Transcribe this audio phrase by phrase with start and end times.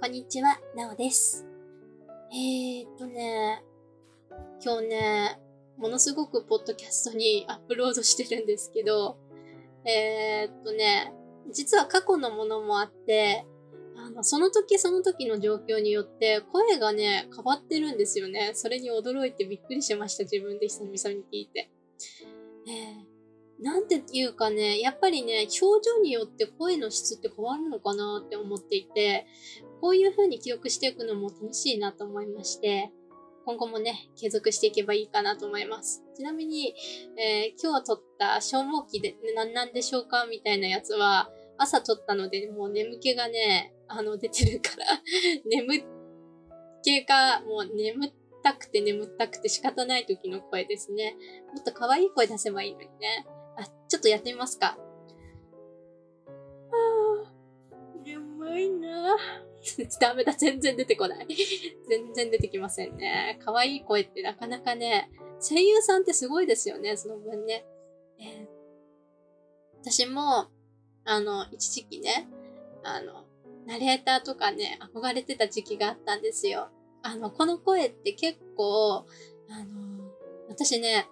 [0.00, 1.46] こんにちは、なおです。
[2.32, 3.62] えーっとね、
[4.64, 5.38] 今日ね、
[5.76, 9.18] ものすごくポッドキャストにアップロードしてるんですけど、
[9.84, 11.12] えーっとね、
[11.52, 13.44] 実は過去のものもあって、
[13.94, 18.52] あの、その時その時の状況によって声がね、変わってるんですよね。
[18.54, 21.70] それに驚いてびっくりしました、自分で久々に聞いて。
[22.66, 23.09] えー
[23.62, 29.26] なんていうかね、やっぱりね、表情によって声の質って変わるのかなって思っていて、
[29.80, 32.90] こういう風に記憶していくのも楽しいなと思いまして、
[33.44, 36.02] 今後もね、継続していけばいいかなと思います。
[36.16, 36.74] ちなみに、
[37.18, 44.86] えー今日撮った消耗期で何なんでしょうかみたいなやつは、朝撮ったので、もう眠気がね、あの、出てるから、
[45.44, 45.84] 眠
[46.82, 51.16] 気が、もう眠ったくて眠ったくて仕方ない時の声ですね。
[51.54, 53.26] もっと可愛い声出せばいいのにね。
[53.60, 54.78] あ、ちょっとやってみますか。
[56.72, 59.16] あー眠いな
[60.00, 61.26] ダメだ、全然出てこない。
[61.88, 63.38] 全然出てきませんね。
[63.44, 67.66] 可愛い声ってなかなかね、声優さんってすごいですよね、その分ね。
[68.18, 68.60] えー
[69.82, 70.50] 私も、
[71.04, 72.28] あの、一時期ね、
[72.84, 73.24] あの、
[73.66, 76.68] ナレーターとかね、憧れてた時期があったんですよ。
[77.02, 79.06] あの、この声って結構、
[79.48, 80.12] あの、
[80.48, 81.08] 私ね、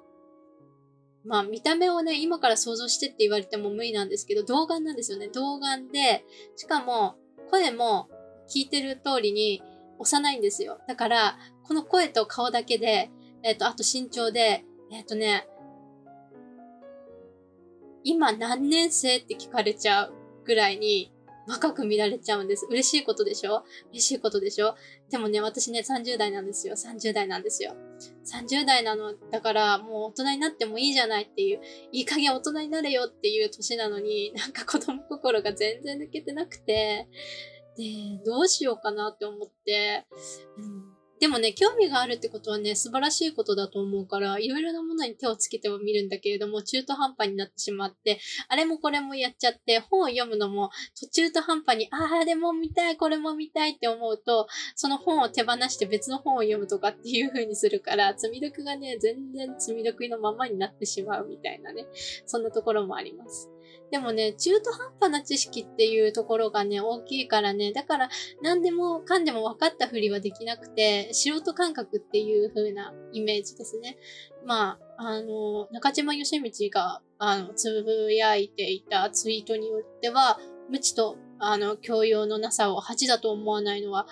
[1.29, 5.29] まあ見た目をね、今から想像してって言われても無理なんですけど、童顔なんですよね。
[5.29, 6.25] 童顔で、
[6.57, 7.17] しかも
[7.51, 8.09] 声も
[8.49, 9.63] 聞いてる通りに
[9.99, 10.81] 幼いんですよ。
[10.89, 13.11] だから、この声と顔だけで、
[13.43, 15.47] えっ、と、あと身長で、えっ、とね、
[18.05, 20.15] 今何年生って聞かれちゃう
[20.47, 21.13] ぐらいに
[21.47, 22.67] 若く見られちゃうんです。
[22.71, 23.65] 嬉しいことでしょ？
[23.91, 24.77] 嬉しいことでしょ？
[25.11, 26.75] でもね、私ね、30代なんですよ。
[26.75, 27.75] 30代なんですよ。
[28.25, 31.61] 30代なの、だからもう大人になってもいいじゃないっていう、
[31.93, 37.09] いい加減大人になれよっていう年なのに、なんか子供心が全然抜けてなくて、
[37.77, 37.85] で、
[38.25, 40.07] どうしようかなって思って、
[40.57, 40.98] うん。
[41.21, 61.87] でもね、興味があるってことはね、素晴らしいことだと思うから、いろいろなものに手をつけてはみるんだけれども、中途半端になってしまって、あれもこれもやっちゃって、本を読むのも途中途半端に、ああ、あれも見たい、これも見たいって思うと、その本を手放して別の本を読むとかっていう風にするから、積み読がね、全然積み読のままになってしまうみたいなね、
[62.27, 63.51] そんなところもあります。
[63.91, 68.11] でもね、中途半端な知識っていうところがね、大きいからね、だから
[68.43, 73.97] 何でもかんでも分かったふりはできなくて、素人感覚っていう風なイメージですね。
[74.45, 80.39] まあ、あの、中島義道が、あの、つぶやいていたツイートによっては、
[80.71, 84.07] 無知と、あの、教養のなさを恥だと思わないのは、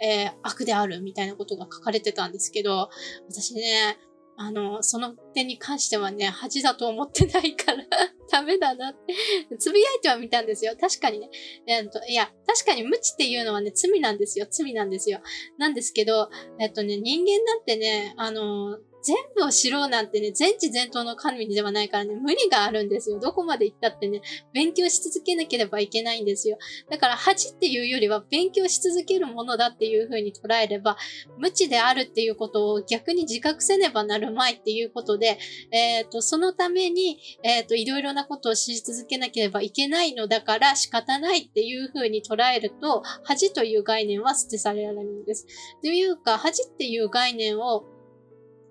[0.00, 2.90] えー悪であるみたいなことが書かれてたんですけど、
[3.28, 3.98] 私ね、
[4.36, 7.84] あの、その点に関してはね、恥だと思ってないから、
[8.30, 9.14] ダメだなって、
[9.58, 10.74] つぶやいてはみたんですよ。
[10.80, 11.30] 確かにね。
[11.66, 14.46] えっと、いや、確かに無知っていうのはね、罪なんですよ。
[14.50, 15.20] 罪なんですよ。
[15.58, 23.18] なんですけど、えっとね、人間だってね、あの、全部を知ろうなんてね、全知全能の神ではないからね、無理があるんですよ。
[23.18, 26.58] どこまで行ったってね、勉強し続けなければいけないんですよ。
[26.90, 30.96] だから、恥っていうよりは勉強し続けるものだっていう風に捉えれば、
[31.38, 35.38] 無知であるっていうことを逆に自覚せねばなるまいっていうことで、
[35.70, 45.46] えっ、と、そのために、えっ、と、いろいろなことをし続けなければいけないのだから仕方ないっていう風に捉えると、恥という概念は捨て去られるんです。
[45.82, 47.84] というか、恥っていう概念を、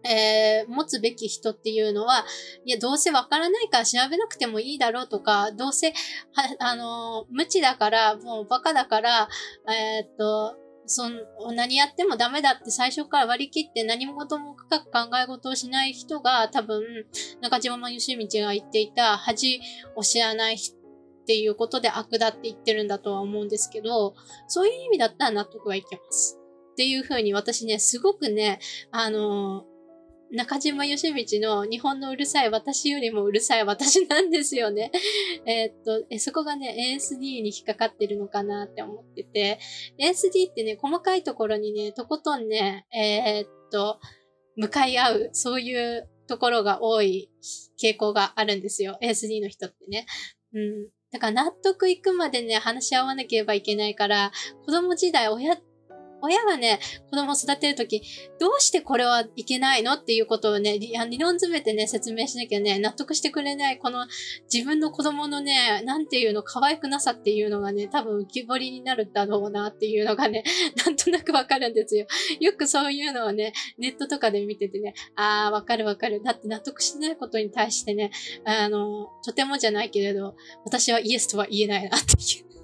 [0.04, 2.26] えー持つべき人っていうのは、
[2.66, 5.94] いや、どうせわからないから調べなくてもいいだろうとか、どうせ、は、
[6.60, 9.30] あのー無知だから、もうバカだから、
[9.70, 11.14] えーっと、そん、
[11.56, 16.82] 何やってもダメだって最初から割り切って何事も深く考え事をしない人が多分、
[17.42, 19.62] 中島義道が言っていた恥
[19.96, 20.80] を知らない人っ
[21.26, 24.16] ていうことで悪だって言ってるんだとは思うんですけど、
[24.48, 26.38] そういう意味だったら納得はいけます。
[26.72, 28.60] っていうふうに私ね、すごくね、
[28.92, 29.66] あの
[30.32, 34.92] 中島義道の日本のうるさい私よりもうるさい私なんですよね。
[35.46, 39.60] えっと、えそこがね、ASD に引っかかってるのかなって思ってて、
[40.00, 44.00] ASD ってね、細かいところにね、とことんね、えーっと、
[44.56, 47.30] 向かい合う、そういうところが多い
[47.82, 48.98] 傾向があるんですよ。
[49.02, 50.06] ASD の人ってね。
[50.54, 50.90] うん。
[51.12, 54.32] だから納得いくまでね、話し合わなければいけないから、
[54.66, 55.58] 子供時代、親、
[56.22, 56.80] 親がね、
[57.10, 58.02] 子供を育てるとき、
[58.40, 64.08] どうしてこれはいけないのっていうことをね、理論詰めてね、説明しなきゃね、納得してくれない、この
[64.52, 70.44] 自分の子供のね、なんていうの、可愛くなさっていうのがね、多分浮き彫りになるだろうなっていうのがね、
[70.86, 72.06] なんとなくわかるんですよ。
[72.40, 76.22] よくそういうのをね、ネットとかで見ててね、あー、わかるわかる。
[76.24, 78.12] だって納得してないことに対してね、
[78.46, 80.36] あの、とてもじゃないけれど、
[80.66, 82.61] 私はイエスとは言えないなっていう。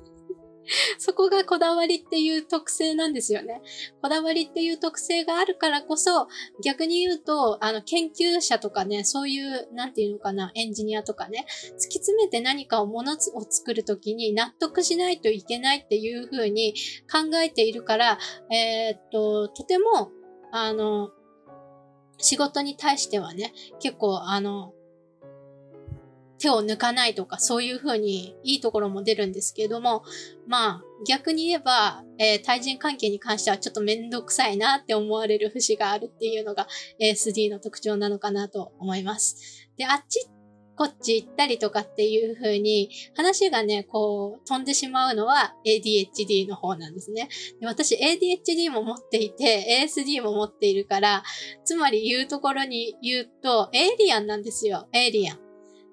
[0.99, 3.61] そこがこだわりっていう特性なんですよね。
[4.01, 6.27] こだわりっていう特性があるからこそ、
[6.63, 13.17] 逆に言うと、あの、研究者とかね、そういう、なんていうのかな、エンジニアとかね、突き詰めて何かをものを
[13.49, 16.73] 作るときに納得しないといけないっていうふうに
[17.11, 18.19] 考えているから、
[18.51, 20.11] えー、っと、とても、
[20.51, 21.11] あの、
[22.19, 24.73] 仕事に対してはね、結構、あの、
[26.39, 30.03] 手を抜かないとか、そういうふうにいいところも出るんですけれども、
[30.47, 36.67] まあ、逆に言えば、えー、対人関係に関してはちょっとめんどくさいなって思われる節があるっていうのが
[37.01, 39.69] ASD の特徴なのかなと思います。
[39.77, 40.27] で、あっち
[40.77, 47.29] こっち行ったりとかっていう風に話がね、こう飛んでしまうのは ADHD の方なんですね。
[47.59, 51.23] で私 ADHD も持っていて ASD も持っているから、
[51.65, 54.87] つまり言うところに言うとエイリアンなんですよ。
[54.93, 55.46] エイリアン。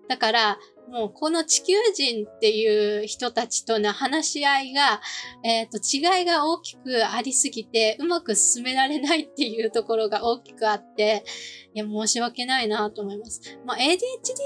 [0.09, 0.59] だから、
[0.89, 5.01] もうこの地球人っていう人たちとの話し合いが、
[5.43, 11.25] えっ、ー、と、違いが大きくありすぎて、うまく進められないっていうところが大きくあって、
[11.75, 13.41] いや、申し訳ないなと思います。
[13.67, 13.99] まあ、ADHD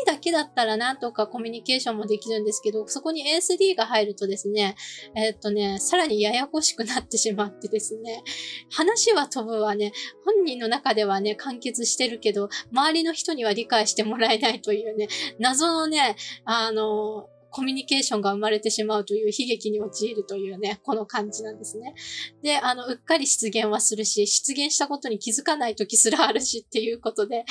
[0.07, 4.77] だけだったらなんとかコミュニケーションもできるんですけど、そこに ASD が入るとですね、
[5.15, 8.23] えっ、とね、さらにややこしくなってしまってですね、
[8.71, 9.93] 話は飛ぶわね、
[10.25, 15.09] 本人の中ではね、完結してるけど、周りの人には理解してもらえないというね、
[15.39, 21.95] 謎のね、あの、コミュニケーションが生まれてしまうという悲劇に陥るというね、この感じなんですね。
[22.43, 27.45] で、あの、うっかり出現はするし、出現したことに気づかない時すらあるしっていうことで、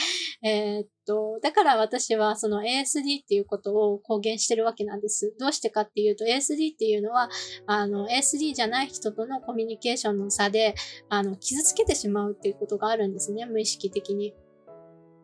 [0.44, 5.34] えー、っと、だから私はその ASD っていうことを公言してるわけなんです。
[5.40, 7.30] どうしてかっていうと ASD っていうのは、
[7.66, 10.76] あの、ASD じゃない人とのコミュニケーションの差で、
[11.10, 14.34] あの、傷つけてしまうっていうことがあるんですね、無意識的に。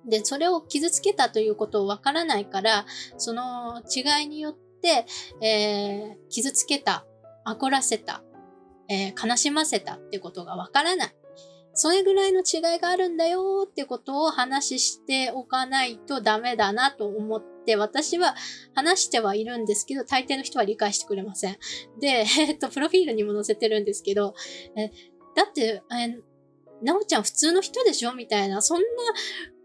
[0.06, 2.86] で、それを傷つけたということをわからないから、
[3.18, 7.06] その違いによって、えー、傷つけた、
[7.45, 8.24] 怒らせた、
[8.89, 11.15] えー、悲しませたってことがわからない。
[11.75, 18.35] それぐらいの違いがあるんだよってことを話しておかないとダメだなと思って、私は
[18.75, 21.57] 話してはいるんですけど、大抵の人は理解してくれません。
[22.00, 24.35] で、えっと、プロフィールにも載せてるんですけど、
[24.77, 24.89] え
[25.35, 26.21] だって、え
[26.83, 28.13] なおちゃん普通の人でしょ？
[28.13, 28.85] みたいな、そんな、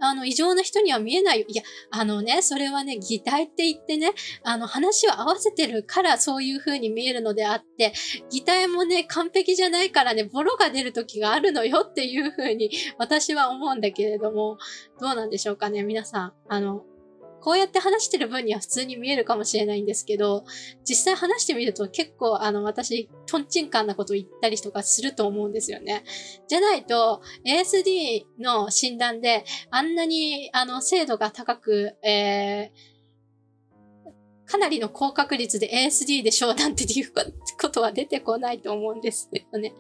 [0.09, 1.47] あの、異常な人には見えないよ。
[1.49, 4.13] いや、あのね、それはね、擬態って言ってね、
[4.45, 7.93] あの、話を合わせてるからそういう風に見えるのであって、
[8.31, 14.59] 擬態もね、完璧じゃないからね、ボロが出る時があるのよっていう風に私は思うんだけれども、
[15.01, 16.33] どうなんでしょうかね、皆さん。
[16.49, 16.85] あの、
[17.41, 20.45] こうやって話してる分には普通に見えるかもしれないんですけど、
[20.85, 26.05] 実際話してみると結構あの私、トンチンカンなことを言ったりとかすると思うんですよね。
[26.49, 37.13] じゃないと、ASD の診断であんなにあの精度が高く、えー、かなりの高確率で ASD でしょうなんていう
[37.61, 39.75] ことは出てこないと思うんですよね。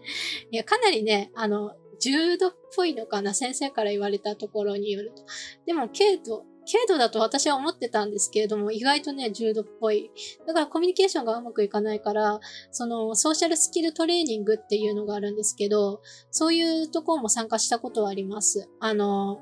[0.51, 5.25] いや、かなりね、あの、重度っぽいのかな先生から言われたところによると。
[5.67, 10.11] でも、軽度軽度だと私は思ってたんですけれども、意外とね、重度っぽい。
[10.47, 18.69] だからコミュニケーションがうまくいかないから、そのソーシャルスキルトレーニングっていうのがあるんですけど、そういうところも参加したことはあります。
[18.81, 19.41] あの、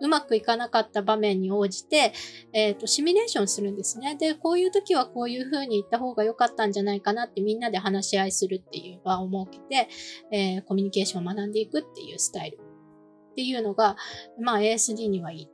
[0.00, 2.12] うまくいかなかった場面に応じて、
[2.52, 4.16] えっ、ー、と、シミュレーションするんですね。
[4.16, 9.88] で、こういう時はこういう風に言った方が良かったんじゃないかなってみんなで話し合いするっていう場を設けて、
[10.30, 13.96] えー、コミュニケーションを学んでいくっていうスタイルっていうのが、
[14.40, 15.48] まあ ASD にはいい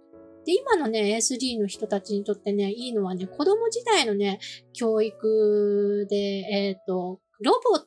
[0.45, 4.39] で、今のね、ASD の人たちにとってね、いいのはね、子供時代のね、
[4.73, 7.83] 教育で、えっ、ー、と、ロボッ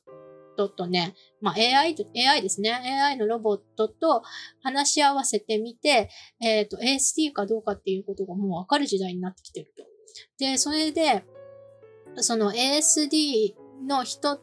[0.58, 2.72] トとね、まあ AI と、AI ですね。
[2.72, 4.24] AI のロボットと
[4.62, 6.10] 話し合わせてみて、
[6.42, 9.86] えっ、ー、と、ASD かどうかっていうことがもうわかる時代になってきてると。
[10.40, 11.24] で、それで、
[12.18, 13.54] その ASD
[13.88, 14.42] の人だ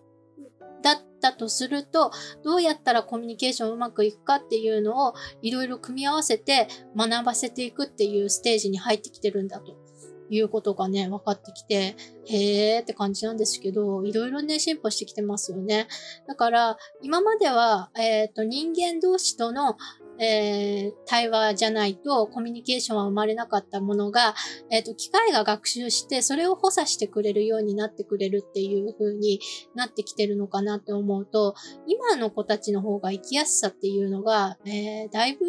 [1.29, 2.11] ったとすると、
[2.43, 9.85] どうやったらコミュニケーションうまくいくかっていうのをいろいろ組み合わせて学ばせていくっていうステージに入ってきてるんだと。
[10.31, 15.87] いうことがね、分かってきて、へーって感じなんですけど、いろいろね、進歩してきてますよね。
[16.27, 19.77] だから、今までは、えっ、ー、と、人間同士との
[20.19, 24.35] えー、対話じゃないとコミュニケーションは生まれなかったものが、
[24.71, 29.41] えっ、ー、と、機械が学習して、それを補佐してくれるようになってくれるっていう風に
[29.75, 31.55] なってきてるのかなって思うと、
[31.87, 35.45] 今の子たちの方が生きやすさっていうのが、えー、だいぶ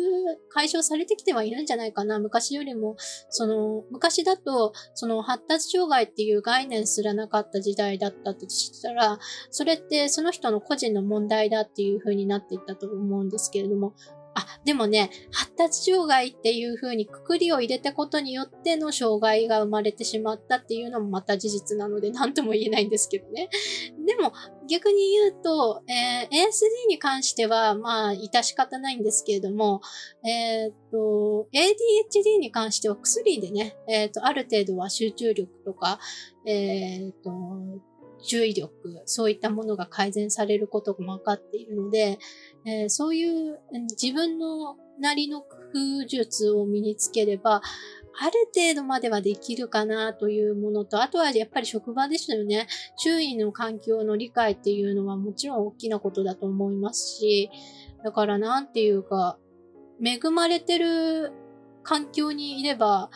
[0.49, 2.19] 解消されてきてはいるんじゃないかな。
[2.19, 2.95] 昔よりも、
[3.29, 9.19] その、昔だと、その発達障害っていう概念すらなかった時代だったとしたら、
[9.51, 13.93] それってその人の個人の問題だっていう風になっていったと思うんですけれども、
[14.35, 23.49] あ、でもね、発達障害っていう風にくくりを入れたことによっての障害が生まれてしまったっていうのもまた事実なので 何とも言えないんですけどね。
[24.05, 24.33] でも
[24.69, 29.79] 逆に言うと、えー、ASD に関してはまあ致し方ないんですけれども、
[30.25, 35.99] えっ、と、ADHD に関しては薬でね、えっ、と、ある程度は集中力とか、
[36.45, 37.31] えっ、と、
[38.25, 38.71] 注意力、
[39.05, 42.19] そういったものが改善されることが分かっているので、
[42.65, 43.59] えー、そういう
[43.91, 45.57] 自分のなりの工
[46.01, 47.61] 夫術を身につければ、
[48.17, 52.67] ある程度まではできるかなというものと、あとはやっぱり職場ですよね。
[52.97, 57.49] 周囲の環境の理解っていうのはもちろん大きなことだと思いますし、
[58.03, 59.37] だからなんていうか、
[60.03, 61.33] 恵まれてる
[61.83, 63.09] 環境にいれば、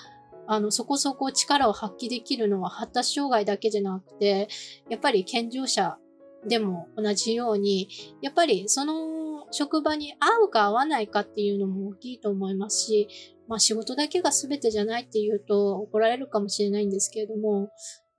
[0.51, 4.47] あの、そこそこ力を発揮できるのは発達障害だけじゃなくて、
[4.89, 5.99] やっぱり健常者
[6.47, 7.87] でも同じように、
[8.23, 13.07] やっぱりその職場に合うか合わないかっていうのも大きいと思いますし、
[13.47, 17.69] まあ仕事だけが全てじゃないっていうと怒られるかもしれないんですけれども、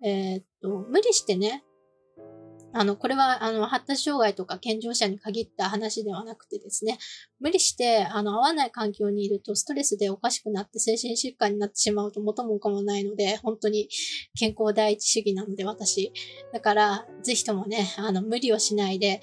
[0.05, 1.65] えー、っと、無理してね、
[2.73, 6.99] あの、これは、あの、発達障害とか健常者に限った話ではなくてですね、
[7.41, 13.89] 無理して、あの、合わない環境にいるとストレスでおかしくなって精神疾患になってしまうと元も子もないので、本当に
[14.39, 16.13] 健康第一主義なので、私。
[16.53, 19.21] だから、ぜひともね、あの、無理をしないで、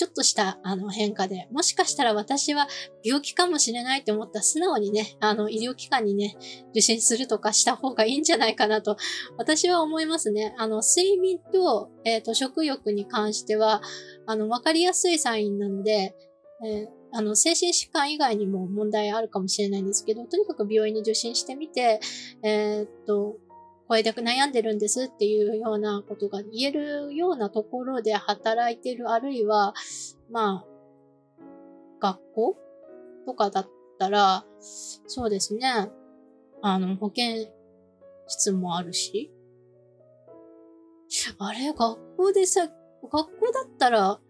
[0.00, 2.68] ちょっとしたあの変化で、もしかしたら私は
[3.04, 6.38] 病気かもしれないと思ったら素直にね、あの医療機関にね、
[6.70, 8.96] 受診するとかした方がいいんじゃないかなと、
[9.36, 10.54] 私は思いますね。
[10.56, 13.82] あの、睡眠と、えっ、ー、と、食欲に関しては、
[14.26, 16.16] あの、わかりやすいサインなので、
[16.64, 22.00] えーあの、精神疾患以外にも問題あるかもしれないんですけど、とにかく病院に受診してみて、
[22.42, 23.36] えー、っと、
[23.90, 29.74] これで悩んでるんですっていうようなことが言えるようなところで働いてる、あるいは、
[30.30, 30.66] まあ、
[31.98, 32.56] 学校
[33.26, 33.68] とかだっ
[33.98, 35.90] たら、そうですね。
[36.62, 37.48] あの、保健
[38.28, 39.32] 室もあるし。
[41.40, 42.68] あれ、学校でさ、
[43.02, 44.20] 学校だったら、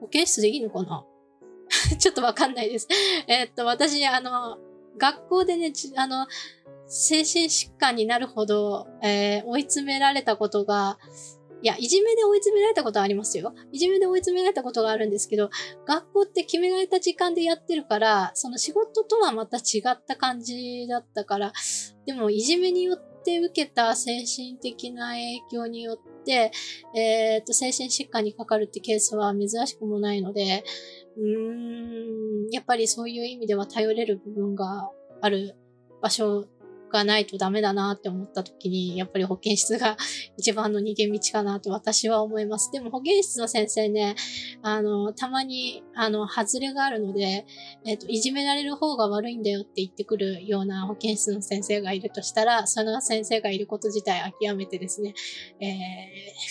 [0.00, 1.04] 保健室でいいのかな？
[2.00, 2.88] ちょっとわかんないです。
[3.28, 4.56] え、っと、私、あの、
[4.96, 6.26] 学校でね、あの、
[6.86, 10.98] 精神疾患になるほど、えー、追い詰められたことが、
[11.64, 13.54] いや、いじめで追い詰められたことはありますよ。
[13.72, 15.48] いじめで追い詰められたことがあるんですけど、
[15.86, 21.54] 学校って決められた時間でやってるから、その仕事とはまた違った感じだったから、
[22.04, 26.52] でもいじめによって受けた精神的な影響によって、
[26.94, 30.64] えっ、と、精神疾患にかかるってケースは珍しくもないので、
[31.16, 34.90] うーん、やっぱりそういう意味では頼れる部分が
[35.22, 35.56] ある
[36.02, 36.44] 場所
[36.94, 39.96] がないとダメだなって思った時に、やっぱり保健室が
[40.38, 42.70] 一番の逃げ道かなと私は思います。
[42.72, 44.14] でも保健室の先生ね、
[44.62, 47.46] あの、たまに、あの、外れがあるので、
[47.84, 55.14] えっ、と、いじめられる方が悪いんだよって言ってくるような保健室の先生がいるとしたら、その先生がいること自体諦めてですね、
[55.60, 55.70] えー、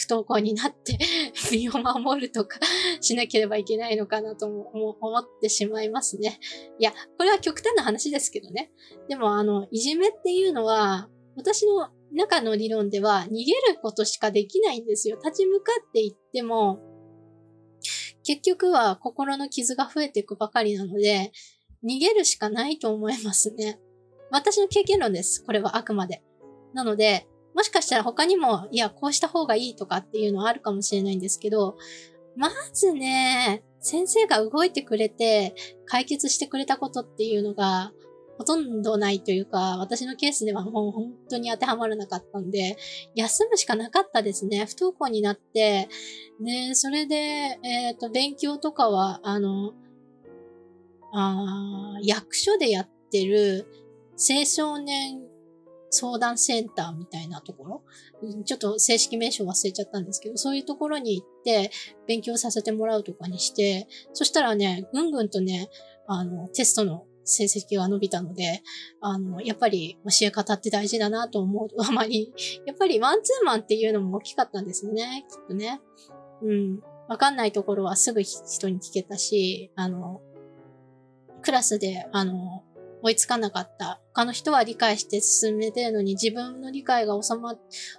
[0.08, 0.98] 不登校になって
[1.52, 2.60] 身を守るとか
[3.02, 6.40] しなければいけないのかなと思ってしまいますね。
[6.80, 8.72] いや、これは極端な話ですけどね。
[9.08, 15.18] でも、あの、いじめってていうのは、私の中の理論では逃げることしかできないんですよ。
[15.24, 16.80] 立ち向かっていっても、
[18.24, 21.32] 結局は心の傷が増えていくばかりなので、
[21.88, 23.80] 逃げるしかないと思いますね。
[24.32, 25.44] 私の経験論です。
[25.44, 26.24] これはあくまで。
[26.74, 31.78] なので、もしかしたら他にも、いや、こうした方がいいとかっていうのはあるかもしれないんですけど、
[32.36, 35.54] まずね、先生が動いてくれて
[35.86, 37.92] 解決してくれたことっていうのが、
[38.38, 42.78] ほとんどないというか、私のケースではもう本当に当てはまらなかったんで、
[43.16, 44.66] 休むしかなかったですね。
[44.66, 45.88] 不登校になって、
[46.42, 47.16] で、それで、
[47.64, 49.74] えっ、ー、と、勉強とかは、あの、
[51.16, 53.68] あ役所でやってる
[54.18, 55.22] 青少年
[55.94, 57.84] 相談センターみたいなところ、
[58.46, 61.72] ちょっと正式名称忘れちゃったんですけど、そういうところに行って
[62.08, 65.70] 勉強させてもらうとかにして、そしたらね、ぐんぐんとね、
[66.08, 68.62] あの、テストの成績が伸びたので、
[69.02, 72.34] あの、やっぱり教え方って大事だなと思う あまり、
[72.66, 75.82] やっぱりマンツーマンっていうのも大きかったんですよね、きっとね。
[76.42, 76.80] うん。
[77.08, 80.22] わかんないところはすぐ人に聞けたし、あの、
[81.42, 82.64] クラスで、あの、
[83.04, 84.00] 追いつかなかった。
[84.14, 87.56] 他の人は理解して進めてるのに自分の理解が収ま、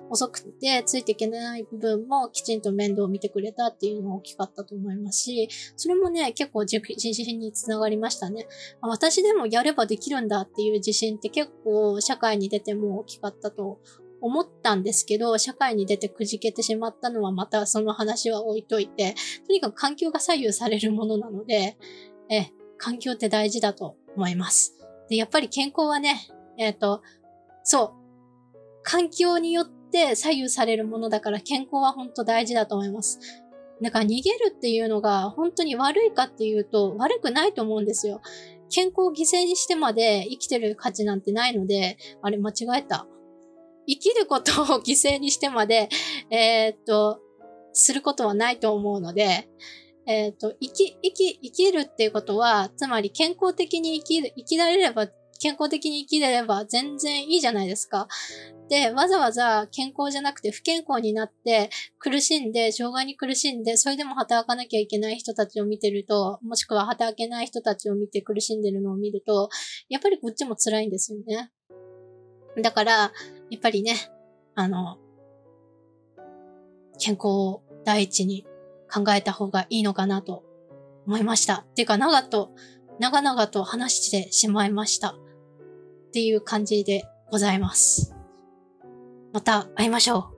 [0.08, 8.48] 遅くてついていけない部分もきちんと面倒を見てくれたっていうのが大きかったと思いますし、それもね、結構自信につながりましたね。
[8.80, 13.80] 私でもやればできるんだっていう自信って結構社会に出ても大きかったと
[14.22, 19.14] 思ったんですけど、社会に出てくじけてしまったのはまたその話は置いといて、
[19.46, 21.76] とにかく環境が左右されるものなので、
[22.30, 22.46] え、
[22.78, 24.83] 環境って大事だと思います。
[25.08, 27.02] で、やっぱり健康はね、えっ、ー、と、
[27.62, 28.04] そう、
[28.82, 33.18] 環境によって左右されるものだから健康は本当大事だと思います。
[33.82, 38.20] だから逃げるっていうのが本当に悪いかっていうと悪くないと思うんですよ。
[38.70, 43.06] 健康を犠牲にしてまで生きてる価値なんてないので、あれ間違えた。
[43.86, 45.88] 生きることを犠牲にしてまで、
[46.30, 47.20] えー、っと、
[47.72, 49.48] することはないと思うので、
[50.06, 55.08] えっ、と、生き、生き、生きるっていうことは、つまり健康的に生きる、生きられれば、
[55.40, 58.08] 健康的に生きれれば全然いいじゃないですか。
[58.68, 69.50] で、わざわざ健康じゃなくて不健康になって苦しんで、障害に苦しんで、それでも働かなきゃいけない人たちを見てると、もしくは働けない人たちを見て苦しんでるのを見ると、
[69.88, 71.50] やっぱりこっちも辛いんですよね。
[72.62, 73.96] だから、やっぱりね、
[74.54, 74.98] あの、
[76.98, 78.46] 健康を第一に
[78.94, 80.44] 考えた方がいいのかなと
[81.06, 81.66] 思いました。
[81.70, 82.52] っていうか、長と、
[83.00, 85.10] 長々と話してしまいました。
[85.10, 85.14] っ
[86.12, 88.14] ていう感じでございます。
[89.32, 90.33] また会いましょう。